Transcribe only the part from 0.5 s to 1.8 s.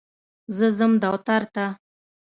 زه ځم دوتر ته.